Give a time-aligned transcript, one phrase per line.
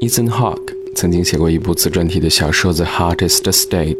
[0.00, 3.96] Ethan Hawke 曾经写过一部自传体的小说《The Hottest State》，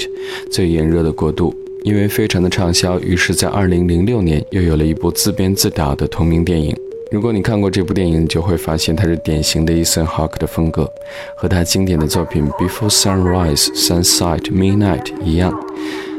[0.50, 6.76] 最炎热的国度，因为非常的畅销，于是，在2006年又有了一部自编自导的同名电影。
[7.12, 10.90] 如果你看过这部电影，就会发现它是典型的 Ethan Hawke 的风格，
[11.36, 13.66] 和他经典的作品《Before Sunrise》、
[14.04, 15.56] 《Sunset》、《Midnight》一样，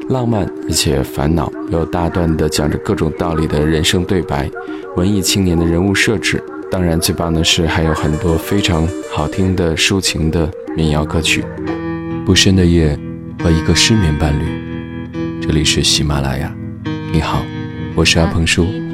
[0.07, 4.50] 浪漫而且烦恼，有大段的讲着各种道理的人生对白，
[4.96, 6.42] 文艺青年的人物设置。
[6.71, 11.43] 当然，最棒的是还有很多非常好听的抒情的民谣歌曲。
[12.25, 12.97] 不深的夜
[13.42, 16.54] 和一个失眠伴侣，这里是喜马拉雅。
[17.14, 17.46] 你好，
[17.96, 18.85] 我是阿鹏叔。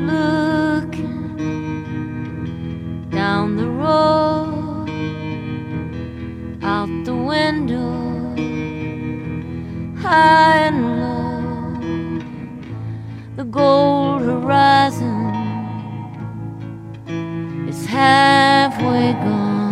[17.91, 19.70] Halfway gone.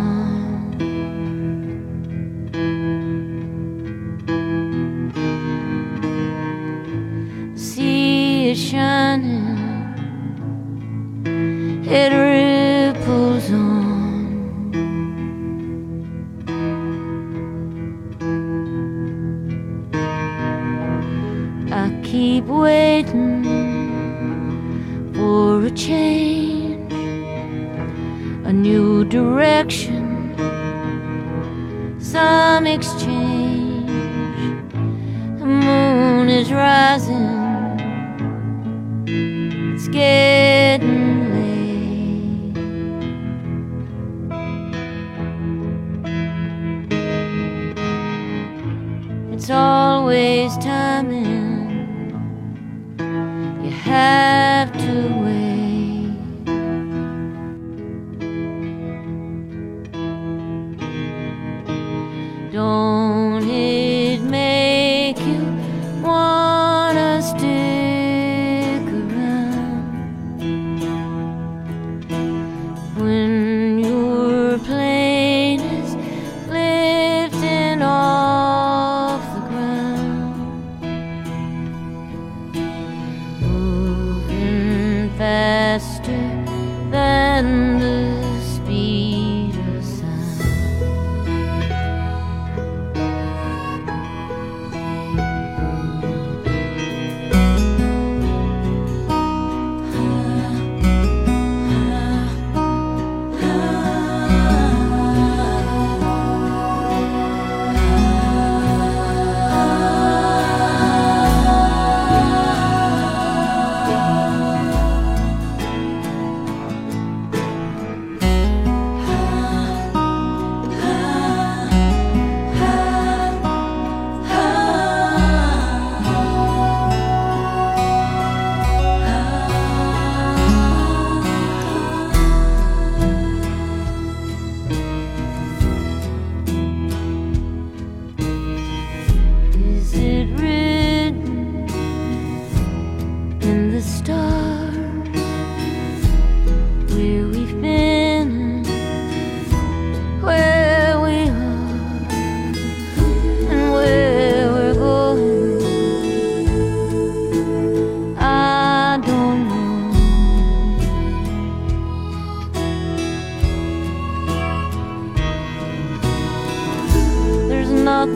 [54.60, 55.19] Have to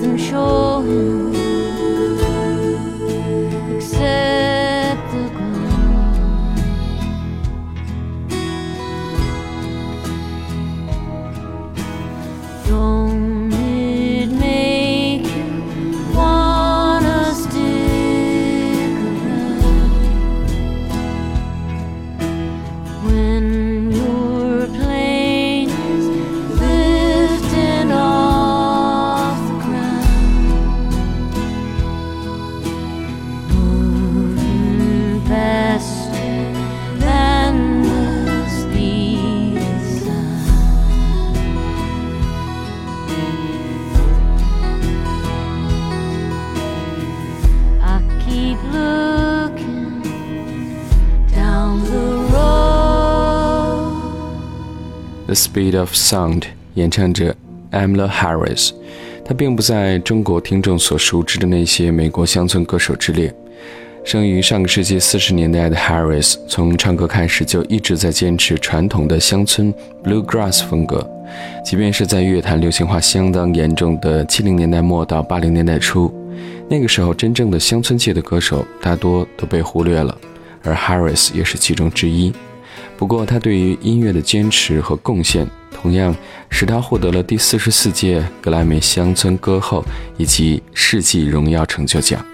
[0.04, 1.33] 的手印。
[55.64, 56.42] Speed of Sound，
[56.74, 57.34] 演唱者
[57.72, 58.72] Amla Harris，
[59.24, 63.34] 她并不在中国听众所熟知的那些美国乡村歌手之列。
[64.04, 69.72] 生于上个世纪四十年代的 Harris，从唱歌开始就一直在坚持传统的乡村
[70.04, 71.08] bluegrass 风格，
[71.64, 76.12] 即便是在乐坛流行化相当严重的七零年代末到八零年代初，
[76.68, 80.14] 那个时候真正的乡村界的歌手大多都被忽略了，
[80.62, 82.34] 而 Harris 也是其中之一。
[83.04, 86.16] 不过，他对于音乐的坚持和贡献，同样
[86.48, 89.84] 使他获得了第四十四届格莱美乡村歌后
[90.16, 92.24] 以及世纪荣耀成就奖。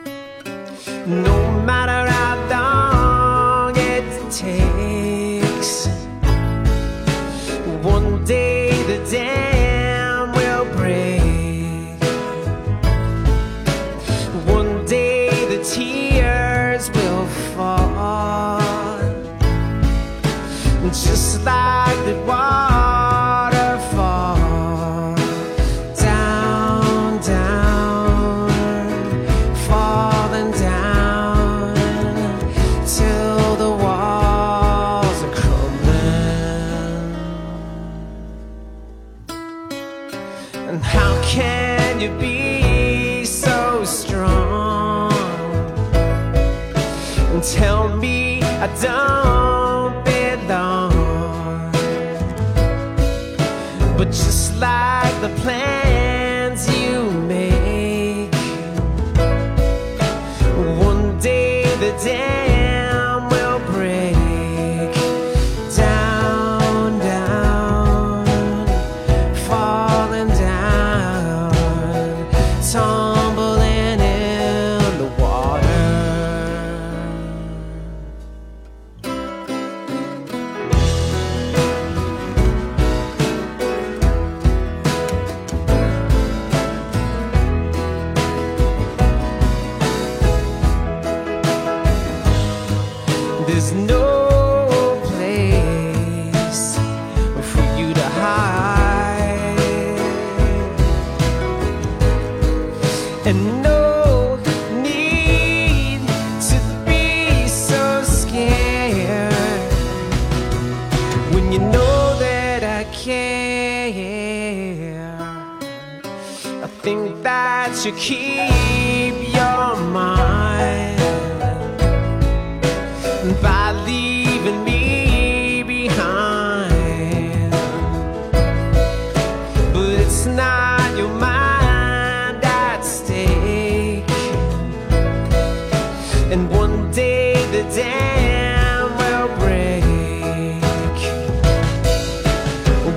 [136.33, 139.83] And one day the dam will break.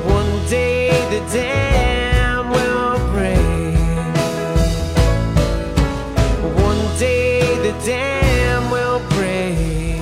[0.06, 3.40] One day the dam will break.
[6.56, 9.98] One day the dam will break.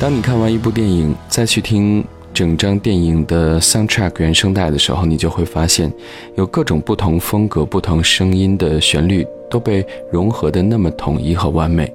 [0.00, 2.04] 当你看完一部电影，再去听
[2.34, 5.92] 整张电影的 soundtrack 原声带的时候，你就会发现，
[6.34, 11.94] 有各种不同风格、不同声音的旋律都被融合的那么统一和完美。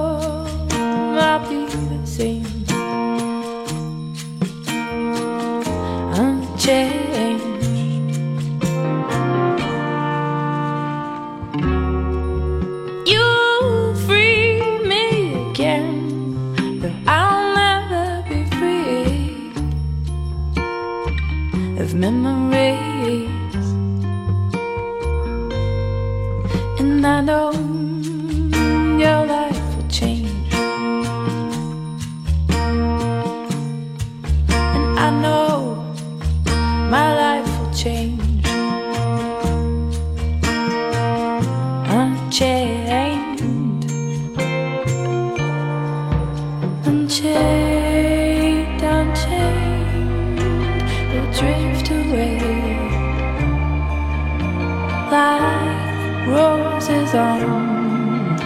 [55.11, 58.37] like roses on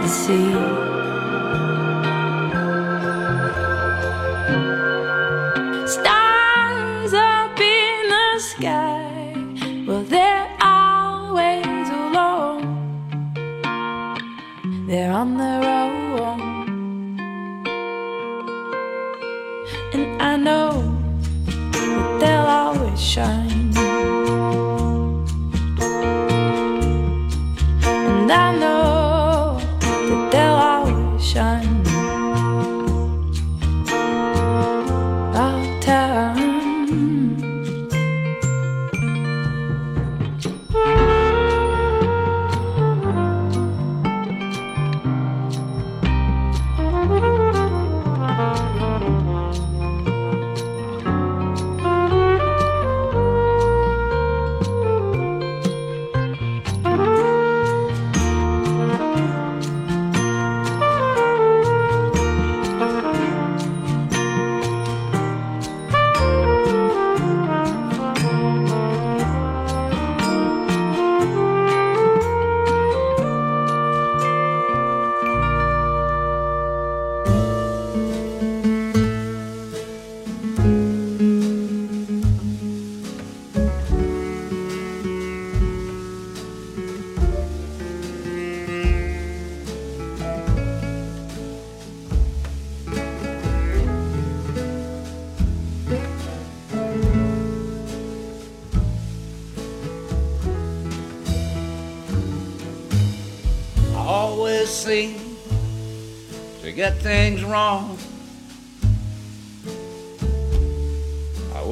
[0.00, 1.13] the sea.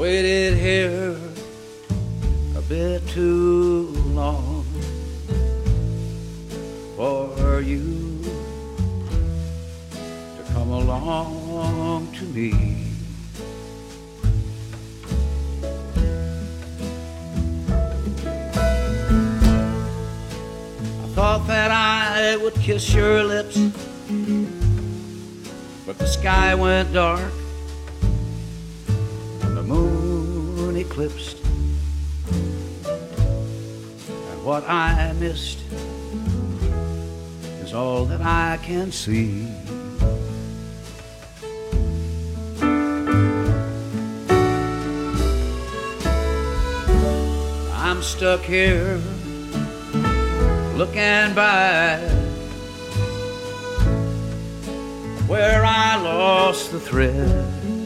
[0.02, 1.16] Waited here
[2.56, 4.64] a bit too long
[6.97, 8.18] for you
[10.37, 12.50] to come along to me.
[21.00, 23.56] I thought that I would kiss your lips,
[25.87, 27.32] but the sky went dark
[30.92, 31.42] eclipsed.
[34.30, 35.58] And what I missed
[37.62, 39.49] is all that I can see.
[47.72, 49.00] I'm stuck here
[50.76, 52.02] looking back
[55.26, 57.82] where I lost the thread.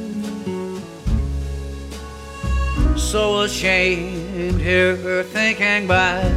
[3.16, 6.30] So ashamed here thinking back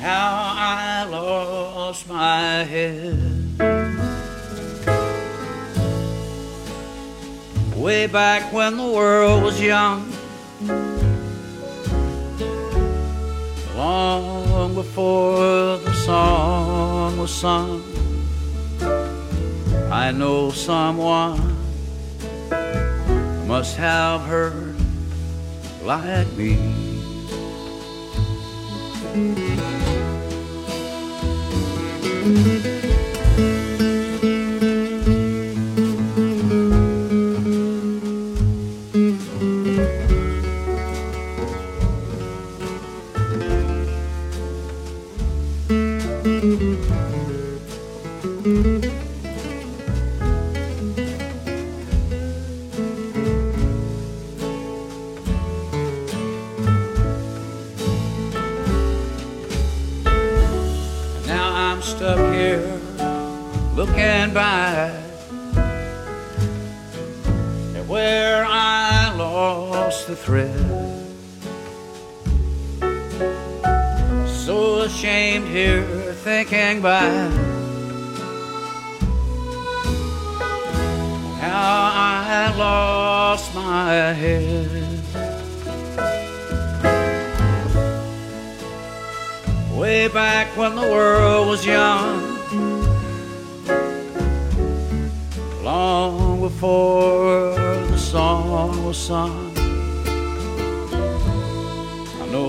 [0.00, 3.20] how I lost my head.
[7.76, 10.10] Way back when the world was young.
[13.76, 17.82] long before the song was sung.
[19.92, 21.55] I know someone
[23.46, 24.74] must have heard
[25.82, 26.76] like me.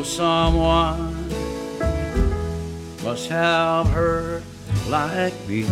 [0.07, 1.13] Someone
[3.03, 4.41] must have her
[4.89, 5.65] like me.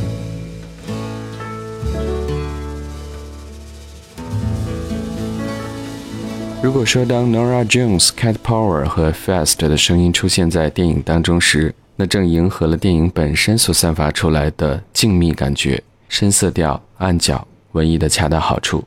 [6.61, 18.83] 如果说当 Nora Jones、Cat Power 和 Fast 的声音出现在电影当中时，那正迎合了电影本身所散发出来的静谧感觉，深色调、暗角、文艺的恰到好处。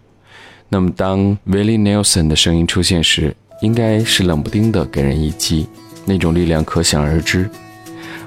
[0.68, 5.66] 那么当 Willie Nelson 的声音出现时，应该是冷不丁的给人一击，
[6.04, 7.48] 那种力量可想而知。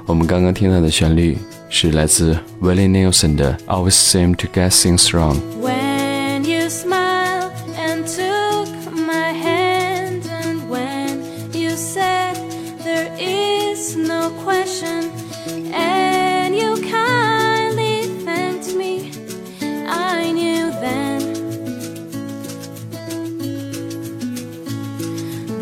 [0.05, 1.37] 我们刚刚听到的旋律
[1.69, 5.37] 是来自 Willie Nelson 的 Always Seem to Get Things Wrong。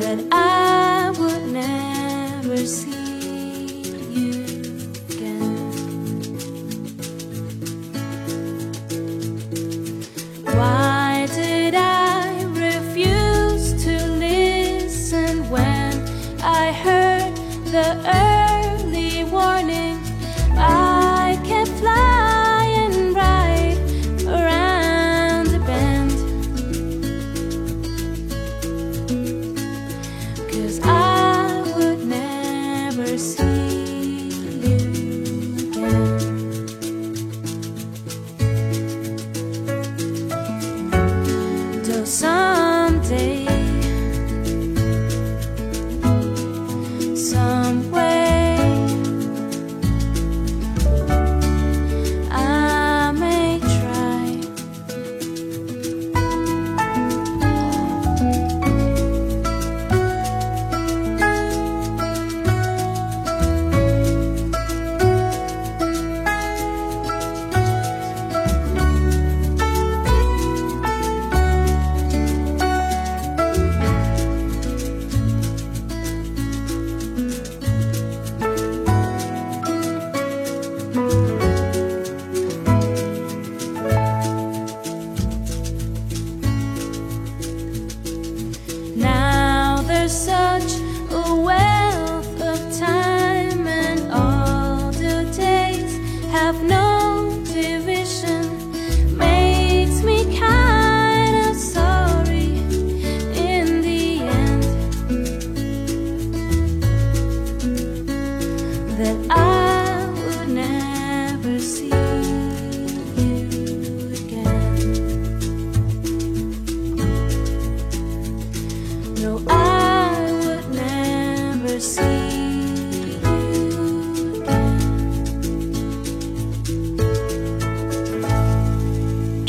[0.09, 2.98] That I would never see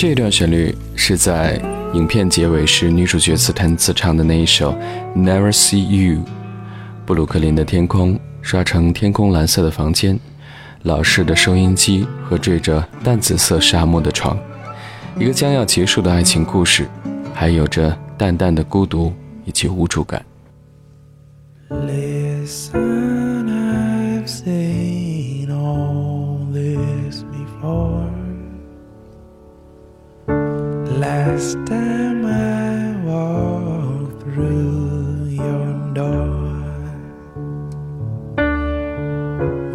[0.01, 1.61] 这段旋律是在
[1.93, 4.73] 影片结尾时女主角自弹自唱的那一首
[5.15, 6.21] 《Never See You》。
[7.05, 10.19] 布鲁克林的天空刷成天空蓝色的房间，
[10.85, 14.39] 老式的收音机和缀着淡紫色沙漠的床，
[15.19, 16.89] 一个将要结束的爱情故事，
[17.35, 19.13] 还有着淡淡的孤独
[19.45, 20.25] 以及无助感。
[21.69, 22.80] Listen,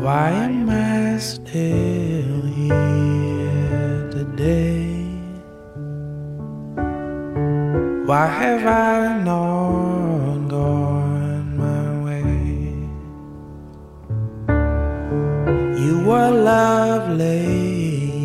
[0.05, 5.01] why am I still here today?
[8.05, 12.53] Why have I not gone my way?
[15.83, 17.41] You were lovely,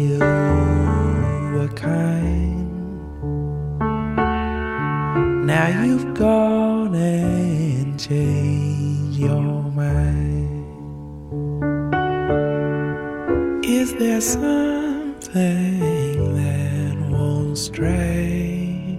[0.05, 0.19] you
[1.55, 2.69] were kind.
[5.47, 6.50] Now you've gone
[14.01, 15.81] Is there something
[16.35, 18.97] that won't stray?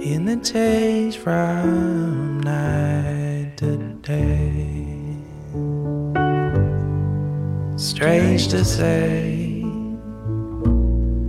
[0.00, 5.16] in the change from night to day.
[7.76, 9.64] Strange to say,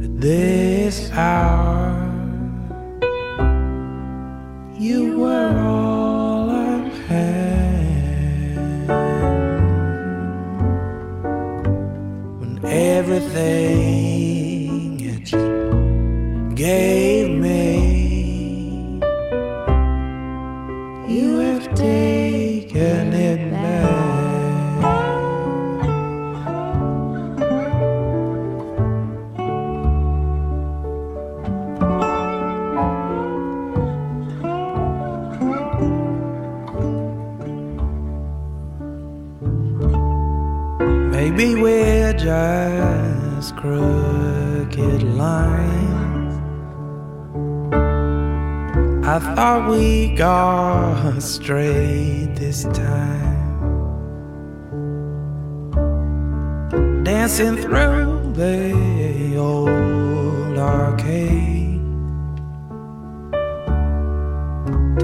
[0.03, 2.05] at this hour,
[4.77, 6.04] you were all
[13.15, 14.14] everything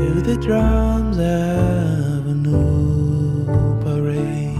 [0.01, 3.45] to the drums of a new
[3.83, 4.57] parade.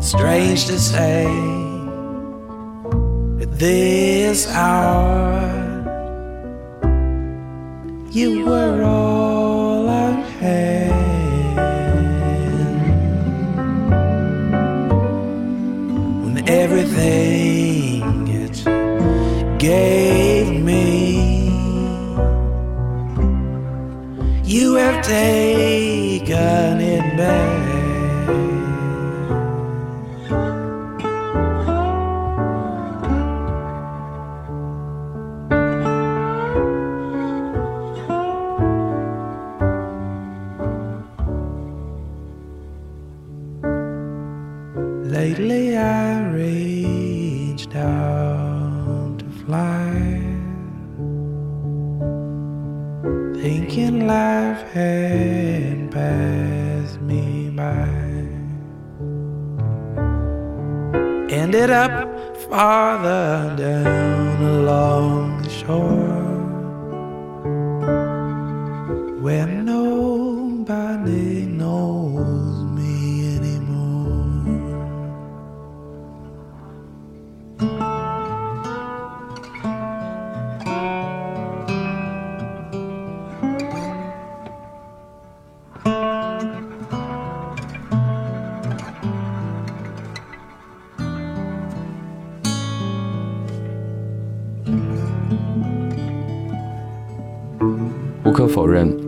[0.00, 1.26] Strange to say,
[3.42, 5.40] at this hour,
[8.12, 10.92] you were all I had.
[16.22, 18.48] When everything you
[19.58, 20.01] gave
[25.12, 27.61] taken it back.
[54.12, 57.24] Life had passed me
[57.60, 57.88] by.
[61.40, 61.96] Ended up
[62.46, 66.11] farther down along the shore,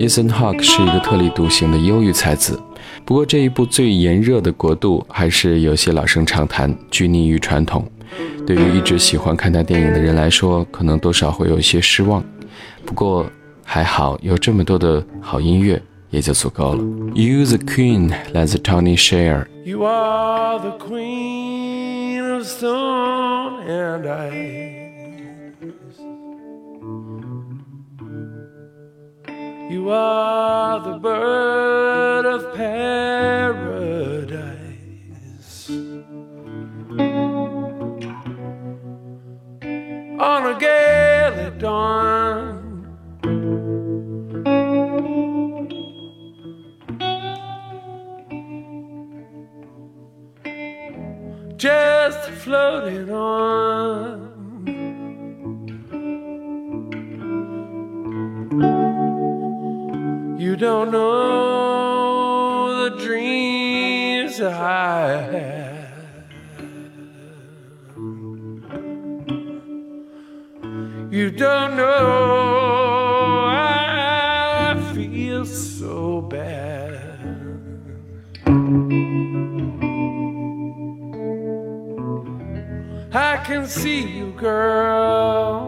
[0.07, 2.61] ，Ethan Hawke 是一个特立独行的忧郁才子。
[3.05, 7.87] 不过这一部最炎热的国度还是有些老生常谈，拘泥于传统。
[8.47, 12.23] 对于一直喜欢看他电影的人来说，可能多少会有一些失望。
[12.85, 13.27] 不过
[13.64, 16.83] 还好，有这么多的好音乐也就足够了。
[17.14, 19.47] You the Queen 来自 Tony Share。
[19.64, 24.73] You are the queen of stone and I.
[29.70, 32.81] You are the bird of paradise.
[40.20, 42.61] On a gale at dawn,
[51.57, 54.23] just floating on.
[60.55, 66.29] You don't know the dreams I have.
[71.12, 77.19] You don't know I feel so bad.
[83.12, 85.63] I can see you, girl.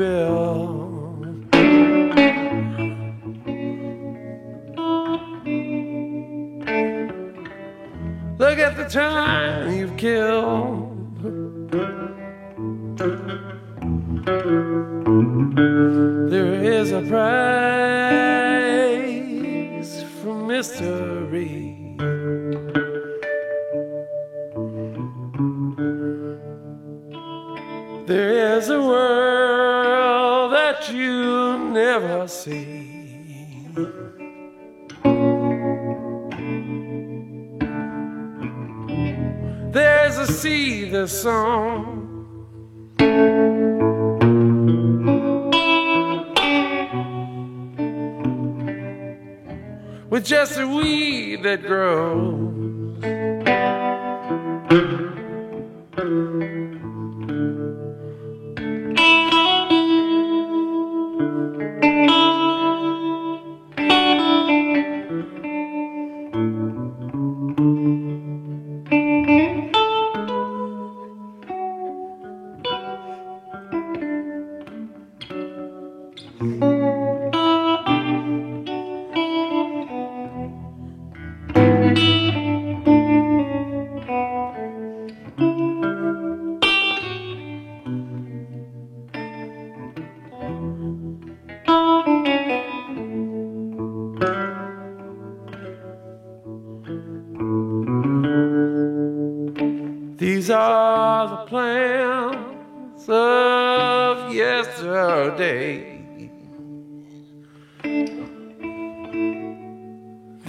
[0.00, 0.59] bill.
[50.10, 52.59] with just a weed that grows.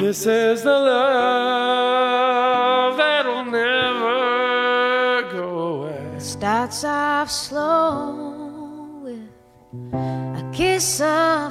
[0.02, 1.78] This is the love
[2.98, 6.18] that'll never go away.
[6.18, 9.30] Starts off slow with
[9.94, 11.51] a kiss of